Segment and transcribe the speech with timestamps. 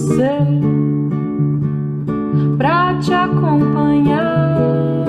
[0.00, 0.30] você,
[2.56, 5.04] pra te acompanhar,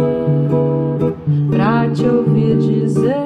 [1.49, 3.23] pra te ouvir dizer,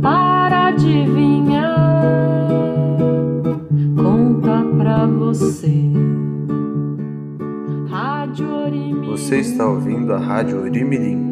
[0.00, 1.74] para adivinhar,
[3.96, 5.90] conta pra você.
[7.88, 9.10] Rádio Orimirim.
[9.10, 11.29] Você está ouvindo a Rádio Orimirim.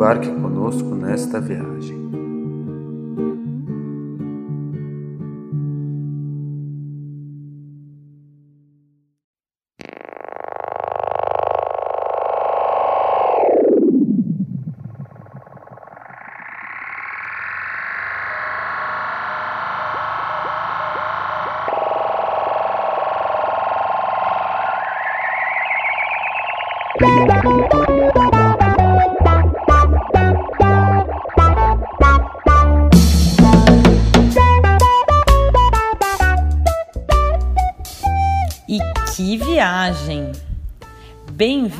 [0.00, 1.99] Embarque conosco nesta viagem.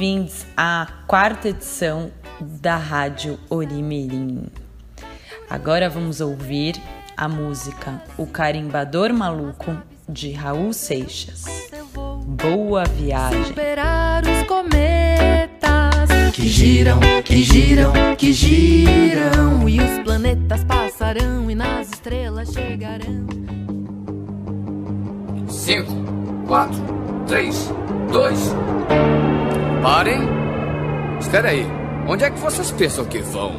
[0.01, 4.47] Bem-vindos à quarta edição da Rádio Orimirim.
[5.47, 6.81] Agora vamos ouvir
[7.15, 9.77] a música O Carimbador Maluco
[10.09, 11.45] de Raul Seixas.
[12.25, 13.45] Boa viagem!
[13.45, 21.89] superar os cometas que giram, que giram, que giram e os planetas passarão e nas
[21.89, 23.27] estrelas chegarão.
[25.47, 25.92] 5,
[26.47, 26.74] 4,
[27.27, 27.74] 3,
[28.11, 29.39] 2.
[29.83, 30.29] Parem!
[31.18, 31.67] Espera aí,
[32.07, 33.55] onde é que vocês pensam que vão?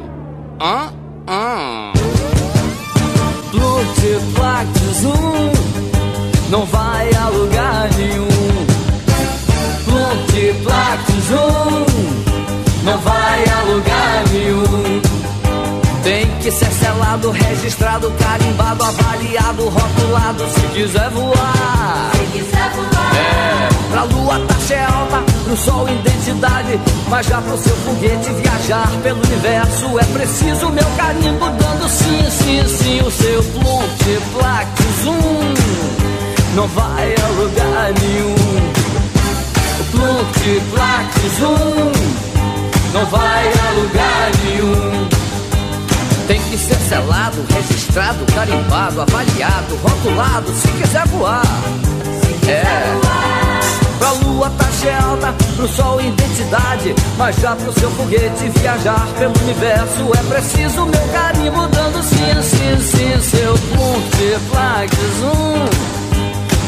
[0.60, 0.92] Hã?
[1.28, 1.92] Hã?
[3.50, 5.52] Plutiplax-um
[6.48, 8.28] não vai a lugar nenhum.
[9.84, 11.86] Plutiplax-um
[12.84, 15.00] não vai a lugar nenhum.
[16.04, 22.10] Tem que ser selado, registrado, carimbado, avaliado, rotulado se quiser voar.
[23.14, 25.22] É, pra lua taxa é alta,
[25.52, 26.80] pro sol identidade.
[27.08, 32.68] Mas já pro seu foguete viajar pelo universo é preciso meu carimbo dando sim, sim,
[32.68, 33.00] sim.
[33.02, 34.70] O seu Plutiplax
[35.04, 35.54] Zoom
[36.54, 38.34] não vai a lugar nenhum.
[39.80, 41.92] O Plutiplax Zoom
[42.92, 45.08] não vai a lugar nenhum.
[46.26, 51.41] Tem que ser selado, registrado, carimbado, avaliado, rotulado, se quiser voar.
[54.88, 56.94] É alta, pro sol identidade.
[57.16, 62.80] Mas já pro seu foguete viajar pelo universo é preciso meu carimbo dando sim, sim,
[62.80, 63.20] sim.
[63.20, 65.68] Seu Plutiplax Zoom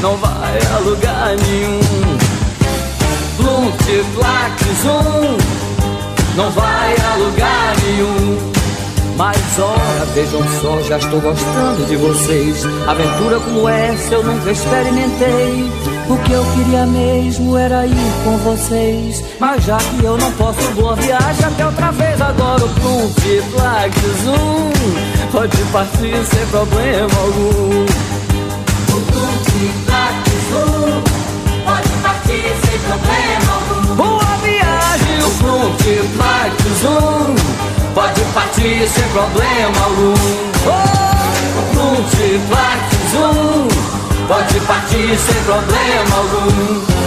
[0.01, 1.81] não vai a lugar nenhum.
[3.37, 5.37] Plutiplax Zoom
[6.37, 8.53] não vai a lugar nenhum.
[9.17, 12.65] Mas ora, vejam só, já estou gostando de vocês.
[12.87, 15.71] Aventura como essa eu nunca experimentei.
[16.07, 19.25] O que eu queria mesmo era ir com vocês.
[19.41, 22.21] Mas já que eu não posso, boa viagem até outra vez.
[22.21, 24.73] Agora o Plutiplax Zoom
[25.33, 27.85] pode partir sem problema algum.
[28.93, 31.03] O Plutiplax Zoom
[31.65, 33.97] pode partir sem problema algum.
[33.97, 37.35] Boa viagem, o Plutiplax Zoom
[37.95, 40.15] pode partir sem problema algum.
[40.67, 43.84] Oh, o Plutiplax Zoom
[44.27, 47.05] pode partir sem problema algum.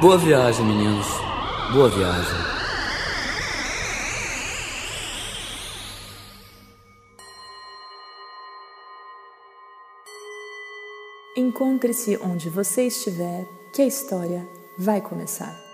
[0.00, 1.06] Boa viagem, meninos.
[1.72, 2.56] Boa viagem.
[11.36, 14.48] Encontre-se onde você estiver, que a história
[14.78, 15.65] vai começar.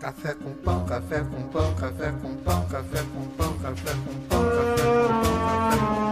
[0.00, 4.44] Café com pão, café com pão, café com pão, café com pão, café com pão,
[4.44, 5.08] café com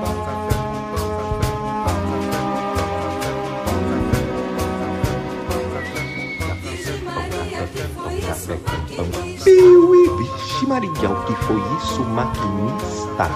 [0.01, 2.11] pão, café com pão, café
[5.17, 11.25] com pão, café com pão, café com pão, café com pão, Piuí, vixe Maria, o
[11.25, 13.31] que foi isso, maquinista?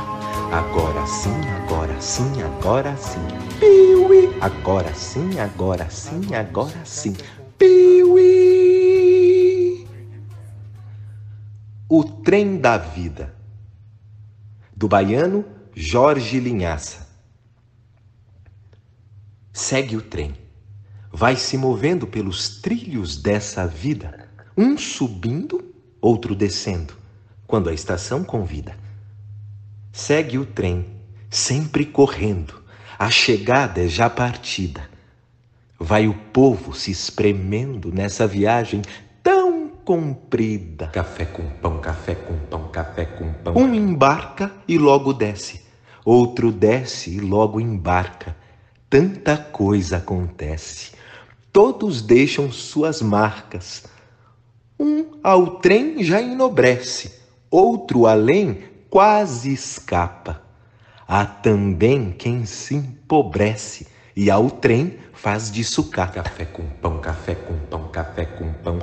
[0.50, 3.24] Agora sim, agora sim, agora sim.
[3.60, 4.36] Piuí.
[4.40, 7.16] Agora sim, agora sim, agora sim.
[7.56, 8.29] Piuí.
[11.92, 13.34] O trem da vida.
[14.76, 15.44] Do baiano
[15.74, 17.08] Jorge Linhaça.
[19.52, 20.36] Segue o trem.
[21.12, 26.94] Vai se movendo pelos trilhos dessa vida, um subindo, outro descendo,
[27.44, 28.78] quando a estação convida.
[29.92, 30.86] Segue o trem,
[31.28, 32.62] sempre correndo,
[32.96, 34.88] a chegada é já partida.
[35.76, 38.80] Vai o povo se espremendo nessa viagem
[39.90, 40.86] comprida.
[40.86, 43.54] Café com pão, café com pão, café com pão.
[43.56, 45.62] Um embarca e logo desce,
[46.04, 48.36] outro desce e logo embarca.
[48.88, 50.92] Tanta coisa acontece.
[51.52, 53.82] Todos deixam suas marcas.
[54.78, 57.12] Um ao trem já enobrece,
[57.50, 60.40] outro além quase escapa.
[61.04, 66.12] Há também quem se empobrece e ao trem faz de sucar.
[66.12, 68.80] Café com pão, café com pão, café com pão.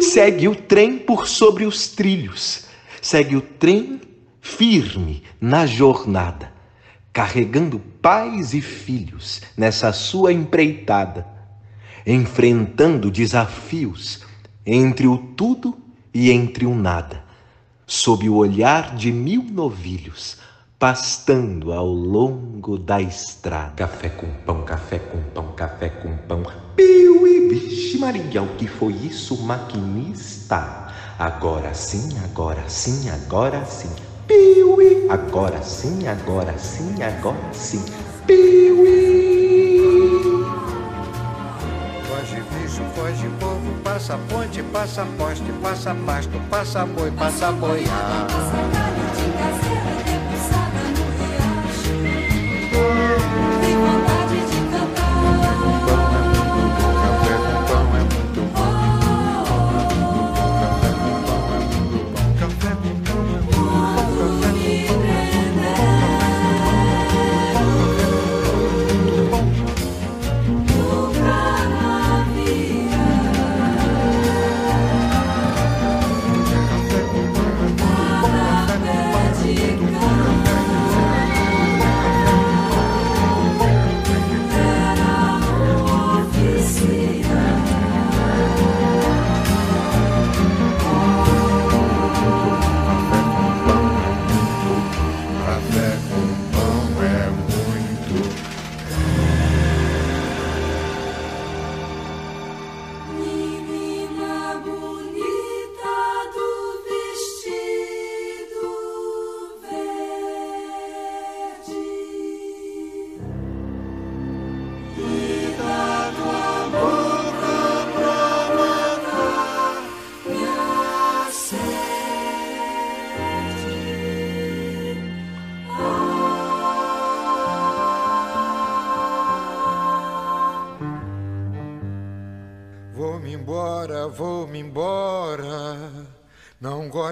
[0.00, 2.66] Segue o trem por sobre os trilhos.
[3.00, 4.00] Segue o trem
[4.40, 6.52] firme na jornada,
[7.12, 11.26] carregando pais e filhos nessa sua empreitada,
[12.06, 14.24] enfrentando desafios
[14.64, 15.76] entre o tudo
[16.12, 17.26] e entre o nada
[17.86, 20.38] sob o olhar de mil novilhos,
[20.78, 23.72] pastando ao longo da estrada.
[23.76, 26.42] Café com pão, café com pão, café com pão.
[26.74, 30.92] Piuí, vixe Maria, o que foi isso, maquinista?
[31.18, 33.88] Agora sim, agora sim, agora sim.
[34.26, 37.82] Piuí, agora sim, agora sim, agora sim.
[38.26, 39.80] Piuí.
[42.04, 48.26] Foge bicho, foge povo, passa ponte, passa poste, passa pasto, passa boi, passa boiar.
[49.38, 49.95] Café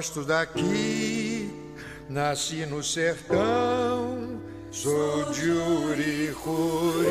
[0.05, 1.51] gosto daqui.
[2.11, 4.39] Nasci no sertão.
[4.71, 7.05] Sou de Uricuri.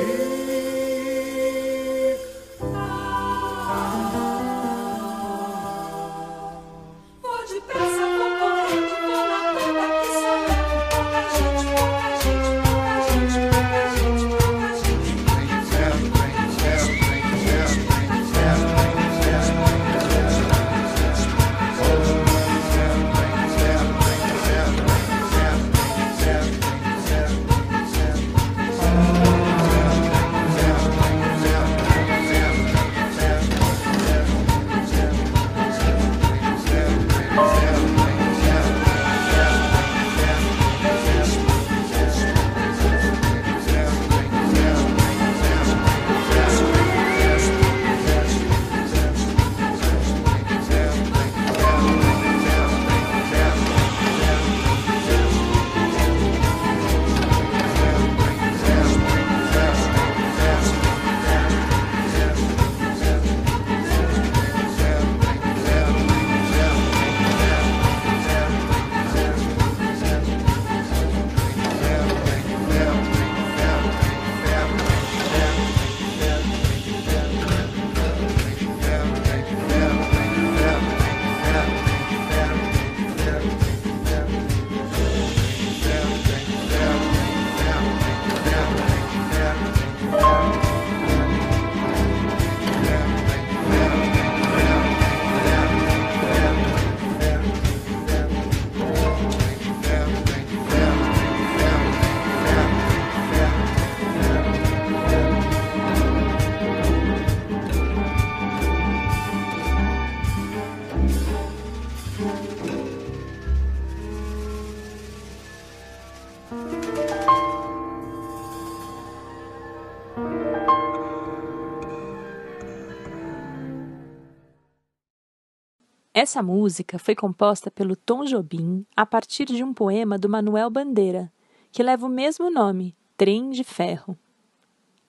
[126.16, 131.34] Essa música foi composta pelo Tom Jobim a partir de um poema do Manuel Bandeira,
[131.72, 134.16] que leva o mesmo nome, Trem de Ferro.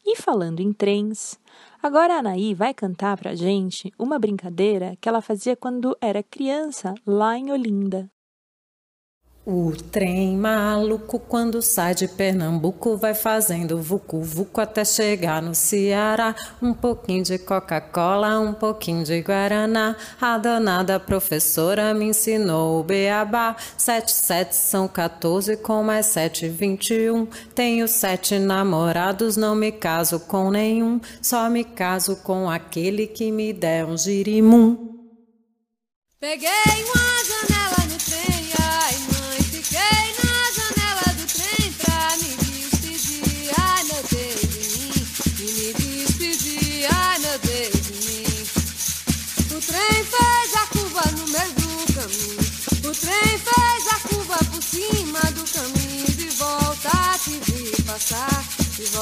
[0.02, 1.38] E falando em trens,
[1.82, 6.94] agora a Anaí vai cantar pra gente uma brincadeira que ela fazia quando era criança
[7.06, 8.10] lá em Olinda.
[9.46, 16.34] O trem maluco quando sai de Pernambuco vai fazendo vucu vucu até chegar no Ceará.
[16.62, 19.96] Um pouquinho de Coca-Cola, um pouquinho de Guaraná.
[20.18, 23.54] A danada professora me ensinou o beabá.
[23.76, 27.26] Sete sete são 14 com mais sete vinte e um.
[27.54, 30.98] Tenho sete namorados, não me caso com nenhum.
[31.20, 34.94] Só me caso com aquele que me der um girimum.
[36.18, 37.53] Peguei uma janela.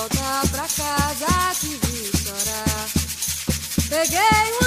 [0.02, 2.88] volta pra casa te vi chorar.
[3.88, 4.61] Peguei um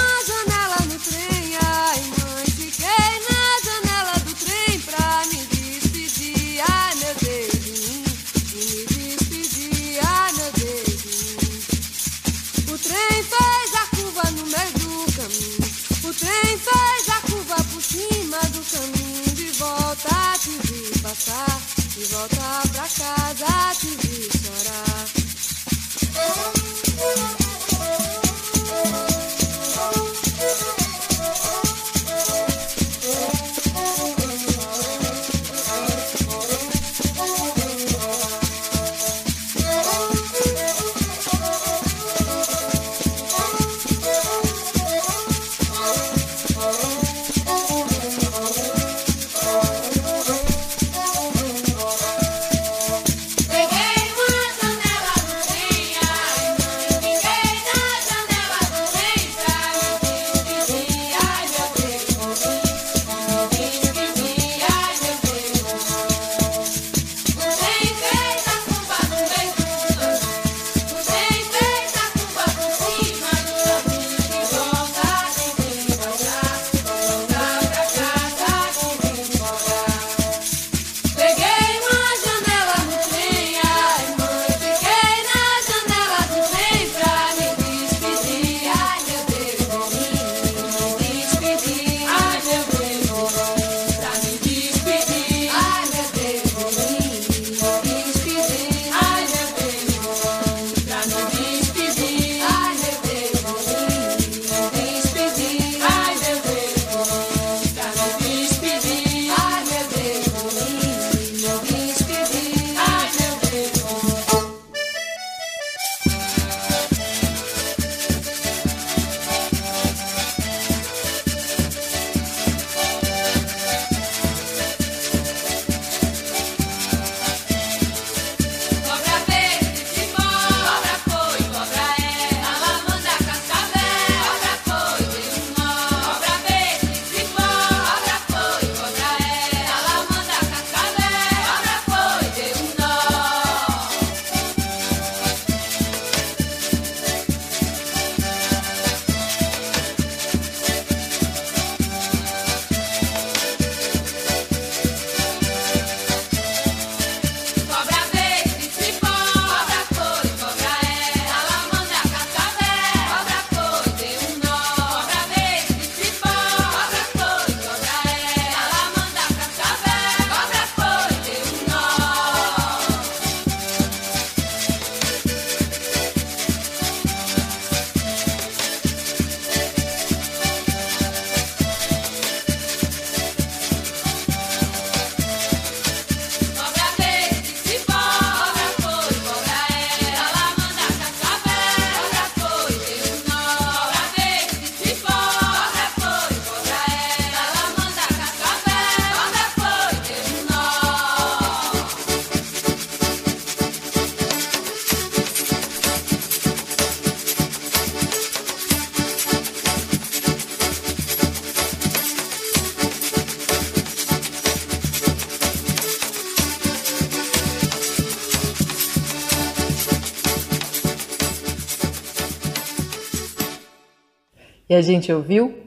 [224.76, 225.58] E a gente ouviu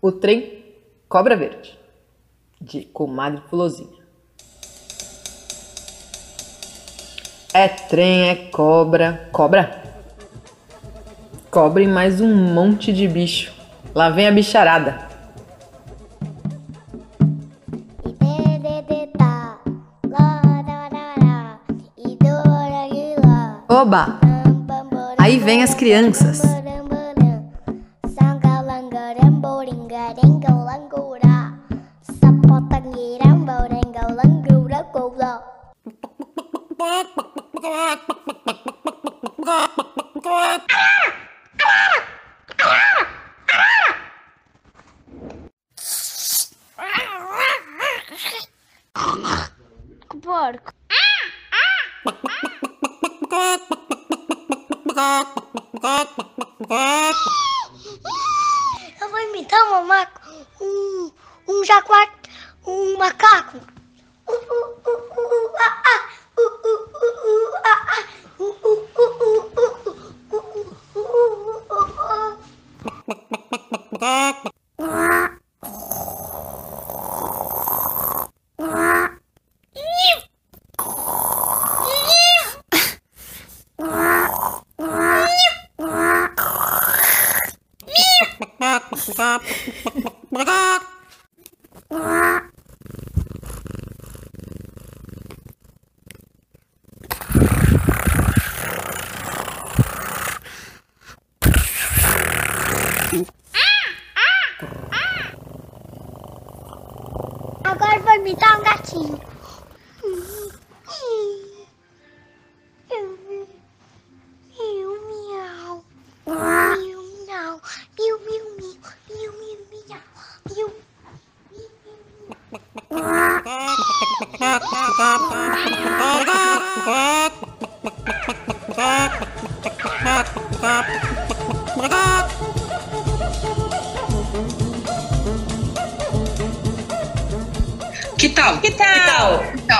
[0.00, 0.62] o trem
[1.08, 1.76] Cobra Verde,
[2.60, 4.00] de Comadre Fulozinha.
[7.52, 9.28] É trem, é cobra.
[9.32, 9.82] Cobra?
[11.50, 13.52] Cobre mais um monte de bicho.
[13.92, 15.08] Lá vem a bicharada.
[23.68, 24.20] Oba!
[25.18, 26.61] Aí vem as crianças.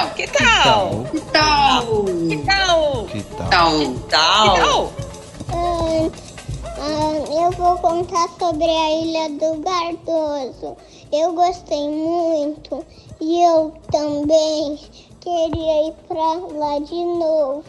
[0.02, 0.10] Tal?
[0.14, 1.04] Que tal?
[1.04, 2.04] Que tal?
[2.04, 2.26] Que tal?
[2.28, 3.06] Que tal?
[3.06, 3.48] Que tal?
[4.08, 4.54] Tal.
[4.54, 4.92] Que tal?
[5.52, 6.10] Ahn,
[6.78, 10.76] ahn, eu vou contar sobre a Ilha do Gardoso.
[11.12, 12.84] Eu gostei muito
[13.20, 14.78] e eu também
[15.20, 17.64] queria ir pra lá de novo.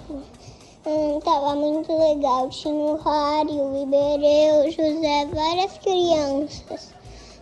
[0.86, 2.50] Hum, tava muito legal.
[2.50, 6.94] Tinha o Harry, o Iberê, o José, várias crianças.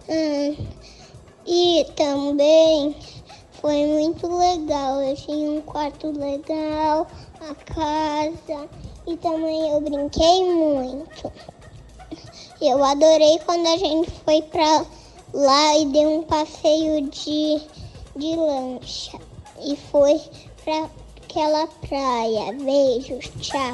[0.09, 0.55] Hum,
[1.47, 2.95] e também
[3.61, 5.01] foi muito legal.
[5.01, 7.07] Eu tinha um quarto legal,
[7.39, 8.67] a casa
[9.07, 11.31] e também eu brinquei muito.
[12.59, 14.85] Eu adorei quando a gente foi pra
[15.33, 17.61] lá e deu um passeio de,
[18.15, 19.17] de lancha.
[19.63, 20.19] E foi
[20.63, 20.89] pra
[21.23, 22.53] aquela praia.
[22.53, 23.71] Beijos, tchau.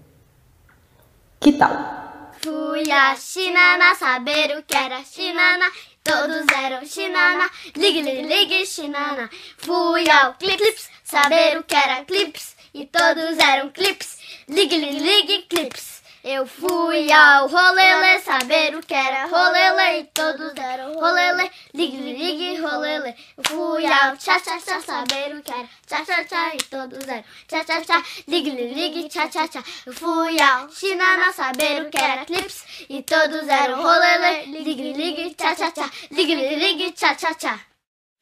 [1.40, 2.31] Que tal?
[2.42, 5.66] Fui a Chinana saber o que era Chinana.
[6.04, 7.50] Todos eram Chinana.
[7.74, 9.30] Ligue, ligue, ligue, Chinana.
[9.56, 12.54] Fui ao Clips saber o que era Clips.
[12.74, 14.18] E todos eram Clips.
[14.46, 16.03] Ligue, ligue, ligue, Clips.
[16.26, 20.00] Eu fui ao rolele saber o que era rolele.
[20.00, 21.50] E todos eram rolele.
[21.74, 23.14] Ligue, ligue, rolele.
[23.37, 26.54] Eu fui ao tchá, tchá, tchá saber o que era tchá, tchá, tchá.
[26.54, 28.02] E todos eram tchá, tchá, tchá.
[28.26, 29.62] Ligue, ligue, tchá, tchá, tchá.
[29.84, 32.64] Eu fui ao Chinana saber o que era clips.
[32.88, 34.46] E todos eram rolele.
[34.62, 35.90] Ligue, ligue, tchá, tchá, tchá.
[36.10, 37.60] Ligue, ligue, tchá, tchá, tchá.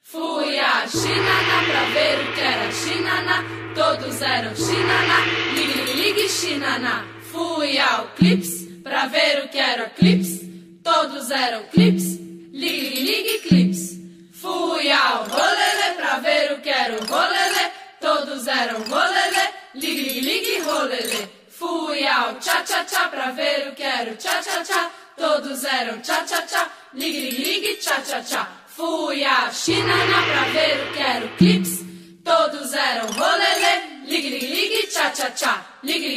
[0.02, 3.44] Fui a Chinana pra ver o que era Chinana.
[3.76, 5.20] Todos eram Chinana.
[5.54, 7.21] Ligue, ligue, Chinana.
[7.32, 10.42] Fui ao Clips pra ver o que era Clips.
[10.84, 12.18] Todos eram Clips.
[12.52, 13.98] Ligue, ligue, Clips.
[14.34, 17.70] Fui ao rolelê pra ver o que era o rolelê.
[18.00, 21.28] Todos eram rolelê, ligue, ligue, rolelê.
[21.48, 24.90] Fui ao tchá-tchá-tchá pra ver o que era o tchá-tchá-tchá.
[25.16, 28.46] Todos eram tchá-tchá-tchá, ligue, ligue, tchá-tchá-tchá.
[28.66, 31.80] Fui ao chinana pra ver o que era o clips.
[32.24, 35.78] Todos eram rolelê, ligue, ligue, ligue, tchá-tchá-tchá.
[35.82, 36.08] Ligue,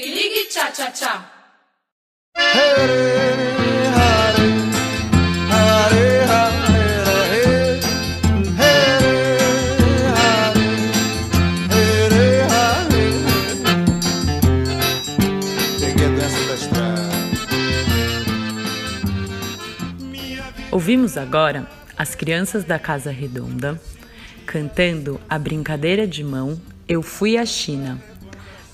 [16.48, 17.06] da estrada.
[20.70, 21.66] Ouvimos agora
[21.98, 23.80] as crianças da Casa Redonda
[24.46, 28.00] cantando a brincadeira de mão Eu Fui à China,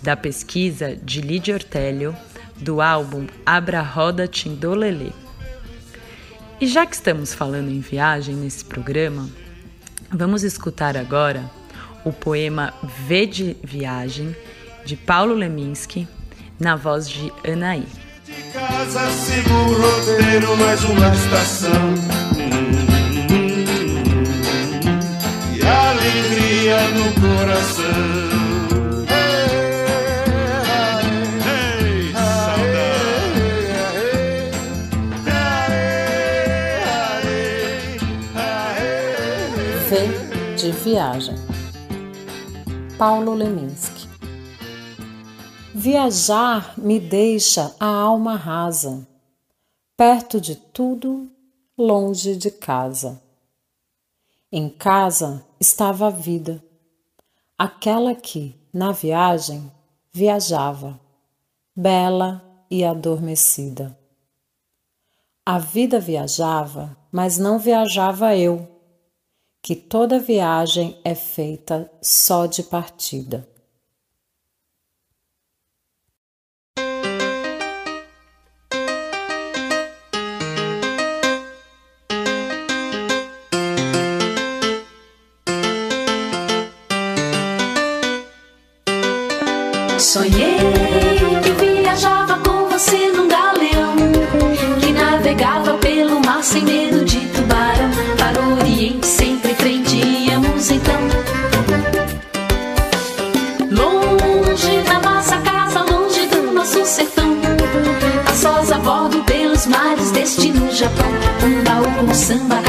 [0.01, 2.13] da pesquisa de Lídia Ortélio,
[2.57, 5.11] do álbum Abra Roda Tindolelê.
[6.59, 9.29] E já que estamos falando em viagem nesse programa,
[10.11, 11.49] vamos escutar agora
[12.03, 12.73] o poema
[13.07, 14.35] V de Viagem,
[14.83, 16.05] de Paulo Leminski,
[16.59, 17.87] na voz de Anaí.
[18.51, 22.30] Casa, sigo o roteiro, mais uma estação.
[26.01, 28.31] Alegria no coração.
[40.57, 41.35] De viagem.
[42.95, 44.07] Paulo Leminski.
[45.73, 49.07] Viajar me deixa a alma rasa,
[49.97, 51.27] perto de tudo,
[51.75, 53.19] longe de casa.
[54.51, 56.59] Em casa estava a vida,
[57.55, 59.71] aquela que, na viagem,
[60.11, 60.99] viajava,
[61.75, 63.95] bela e adormecida.
[65.45, 68.67] A vida viajava, mas não viajava eu,
[69.61, 73.47] que toda viagem é feita só de partida.
[90.11, 90.57] Sonhei
[91.41, 93.95] que viajava com você num galeão
[94.81, 97.89] que navegava pelo mar sem medo de tubarão.
[98.17, 100.99] Para o Oriente sempre em frente íamos então.
[103.71, 107.37] Longe da nossa casa, longe do nosso sertão.
[108.25, 111.07] A sós a bordo pelos mares, destino Japão.
[111.41, 112.61] Um baú com samba,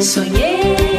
[0.00, 0.89] Sonhei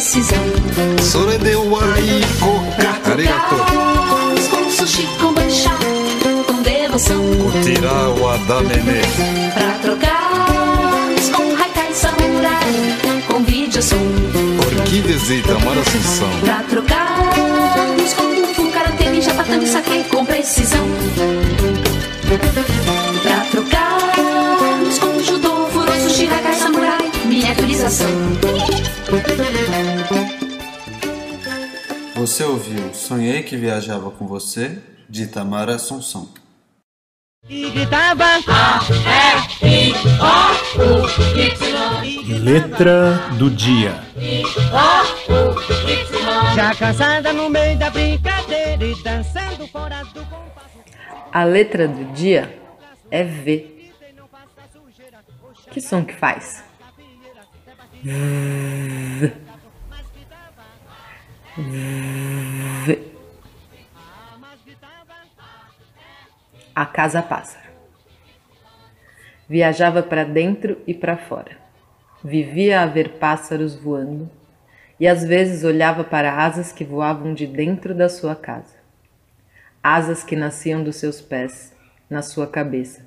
[0.00, 0.38] decisão.
[1.02, 3.56] sore de wai, koka, arigato.
[4.50, 5.76] Com sushi com banchá,
[6.46, 7.22] com devoção.
[7.36, 9.02] Kutira wa damene.
[9.54, 12.70] Pra trocarmos com Haikai Samurai
[13.82, 13.96] som.
[14.66, 16.30] Orquídeas de Itamar Assunção.
[16.40, 20.86] Pra trocarmos com Kung Fu, Karatê, Ninja, Tatame, Saque com precisão.
[27.90, 28.08] Miniaturização.
[32.14, 36.28] Você ouviu Sonhei que Viajava com Você, de Itamar Assunção.
[37.48, 38.80] E gritava A,
[39.62, 40.34] E, I, O,
[40.78, 42.38] U, Y.
[42.38, 44.04] Letra do dia.
[44.16, 46.54] I, O, U, Y.
[46.54, 50.24] Já cansada no meio da brincadeira e dançando fora do
[51.32, 52.60] A letra do dia
[53.10, 53.90] é V.
[55.72, 56.69] Que som que faz?
[66.74, 67.68] A casa pássaro.
[69.46, 71.58] Viajava para dentro e para fora.
[72.24, 74.30] Vivia a ver pássaros voando
[74.98, 78.76] e às vezes olhava para asas que voavam de dentro da sua casa.
[79.82, 81.74] Asas que nasciam dos seus pés,
[82.08, 83.04] na sua cabeça,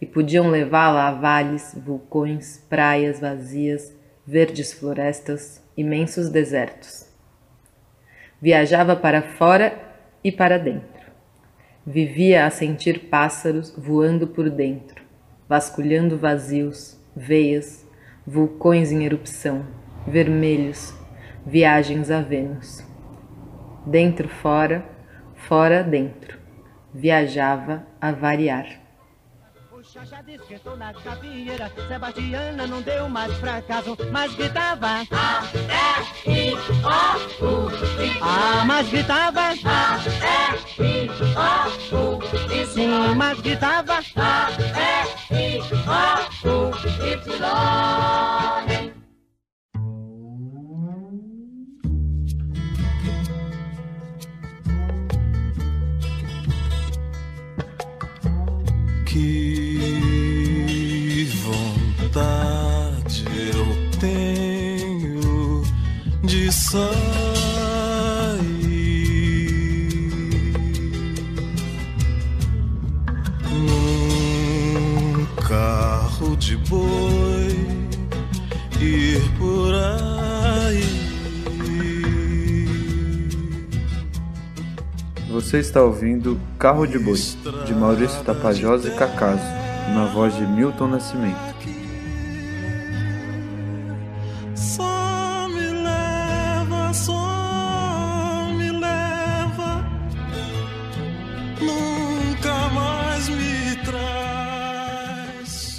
[0.00, 3.95] e podiam levá-la a vales, vulcões, praias vazias,
[4.26, 7.06] verdes florestas, imensos desertos.
[8.42, 9.78] Viajava para fora
[10.24, 11.06] e para dentro.
[11.86, 15.04] Vivia a sentir pássaros voando por dentro,
[15.48, 17.86] vasculhando vazios, veias,
[18.26, 19.64] vulcões em erupção,
[20.06, 20.92] vermelhos,
[21.46, 22.84] viagens a Vênus.
[23.86, 24.84] Dentro, fora,
[25.36, 26.36] fora, dentro.
[26.92, 28.85] Viajava a variar.
[29.96, 31.72] Xaxá esquentou na capieira.
[31.88, 35.06] Sebastiana não deu mais fracasso, mas gritava.
[35.10, 35.42] A,
[36.26, 38.18] E, I, O, U, Y.
[38.20, 39.40] Ah, mas gritava.
[39.40, 39.98] A,
[40.78, 42.20] E, I, O, U,
[42.52, 42.66] Y.
[42.66, 44.00] Sim, mas gritava.
[44.16, 44.50] A,
[45.30, 48.65] E, I, O, U, Y.
[66.66, 66.80] sair
[73.48, 77.48] num carro de boi
[78.80, 81.06] ir por aí.
[85.30, 87.18] Você está ouvindo Carro de Boi,
[87.66, 89.44] de Maurício Tapajós e Cacaso,
[89.94, 91.45] na voz de Milton Nascimento.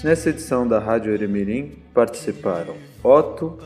[0.04, 3.58] Nessa edição da Rádio Eremirim participaram Otto,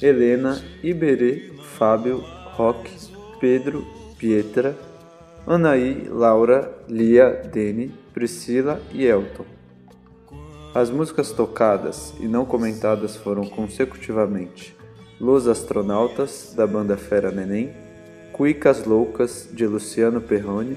[0.00, 2.18] Helena, Iberê, Fábio,
[2.52, 2.92] Roque,
[3.40, 3.86] Pedro,
[4.18, 4.76] Pietra,
[5.46, 9.46] Anaí, Laura, Lia, Dene, Priscila e Elton.
[10.74, 14.76] As músicas tocadas e não comentadas foram consecutivamente
[15.18, 17.74] Los Astronautas, da banda Fera Neném,
[18.32, 20.76] Cuicas Loucas, de Luciano Perrone,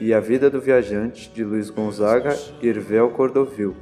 [0.00, 3.74] e A Vida do Viajante, de Luiz Gonzaga e Irvel Cordovil,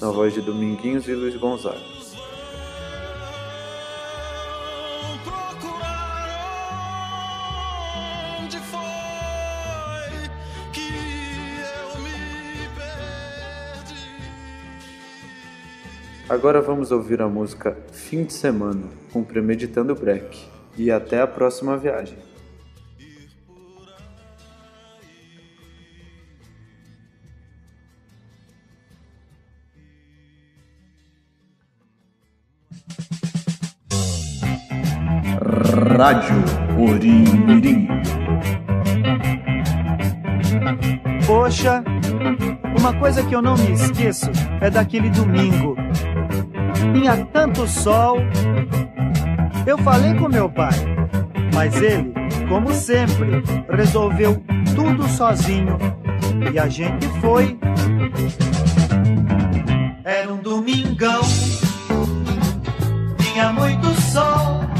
[0.00, 1.96] na voz de Dominguinhos e Luiz Gonzaga.
[16.28, 18.82] Agora vamos ouvir a música Fim de Semana,
[19.12, 20.44] com Premeditando Break.
[20.76, 22.25] E até a próxima viagem.
[35.76, 36.42] Rádio
[36.78, 37.86] Orimirim.
[41.26, 41.84] Poxa,
[42.78, 44.30] uma coisa que eu não me esqueço
[44.62, 45.76] é daquele domingo.
[46.94, 48.16] Tinha tanto sol.
[49.66, 50.72] Eu falei com meu pai,
[51.52, 52.14] mas ele,
[52.48, 54.42] como sempre, resolveu
[54.74, 55.76] tudo sozinho.
[56.54, 57.58] E a gente foi.
[60.02, 61.20] Era um domingão,
[63.18, 64.75] tinha muito sol.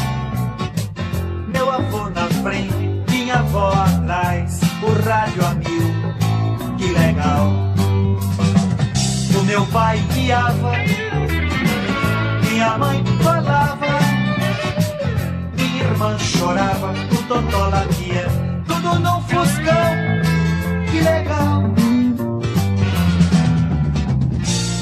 [3.46, 7.52] Avó atrás, o rádio a mil, que legal.
[9.38, 10.72] O meu pai guiava,
[12.42, 13.86] minha mãe falava,
[15.56, 18.26] minha irmã chorava, o totó latia,
[18.66, 19.92] tudo num fuscão,
[20.90, 21.62] que legal.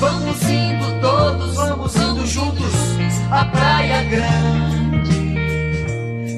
[0.00, 2.74] Vamos indo todos, Vamos indo juntos,
[3.30, 4.74] a praia grande.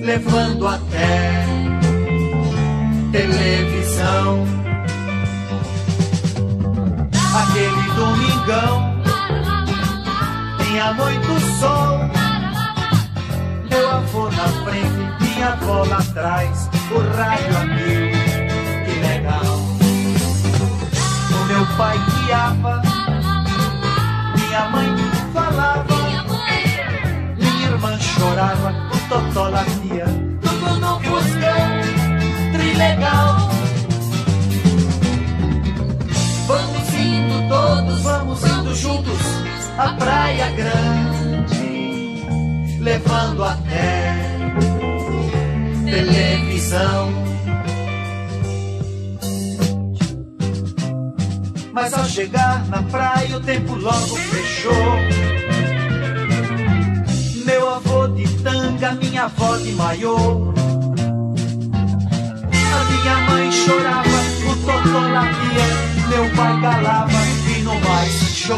[0.07, 0.86] levando até
[8.47, 8.97] domingão
[10.63, 12.09] tinha muito sol.
[13.69, 18.13] Meu avô na frente, minha avó lá atrás, o rádio a mil,
[18.85, 19.59] que legal.
[21.31, 22.83] O meu pai guiava,
[24.37, 24.97] minha mãe
[25.33, 25.95] falava,
[27.37, 30.07] minha irmã chorava, o totó latia,
[30.41, 33.36] tudo no buscão, trilegal.
[38.45, 39.21] Indo juntos,
[39.79, 42.25] à praia grande,
[42.81, 44.17] levando até
[45.85, 47.13] televisão.
[51.73, 54.73] Mas ao chegar na praia o tempo logo fechou.
[57.45, 60.17] Meu avô de tanga, minha avó de maiô.
[62.73, 64.21] A minha mãe chorava,
[64.51, 65.69] o totó latia,
[66.09, 68.55] meu pai galava e no mais Era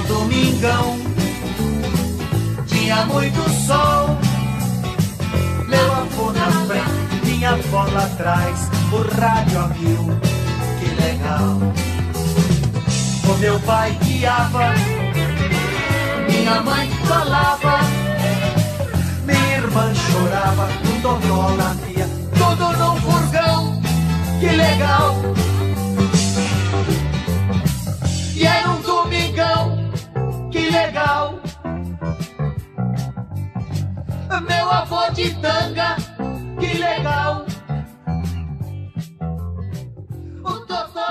[0.00, 0.98] um domingão,
[2.66, 4.18] tinha muito sol.
[5.68, 10.18] Meu avô na frente, minha avó lá atrás, o rádio a mil,
[10.80, 11.60] que legal.
[13.28, 14.74] O meu pai guiava,
[16.28, 17.78] minha mãe falava,
[19.24, 23.80] minha irmã chorava, o totó latia, tudo num furgão,
[24.40, 25.14] que legal.
[30.70, 31.40] legal.
[34.48, 35.96] Meu avô de tanga,
[36.58, 37.44] que legal.
[40.44, 41.06] O Totó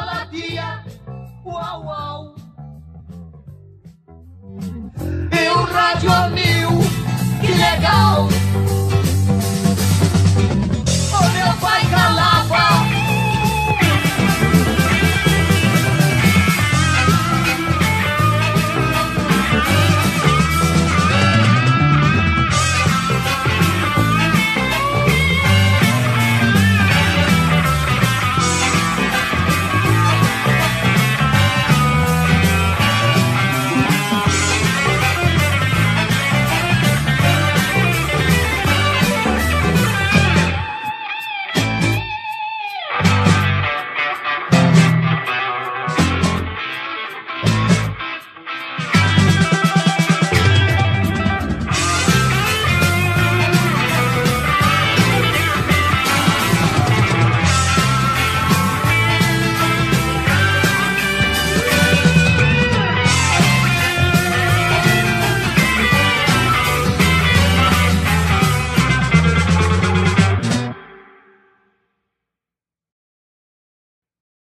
[1.45, 2.35] uau uau.
[5.31, 6.69] E o Rádio Mil,
[7.41, 8.27] que legal.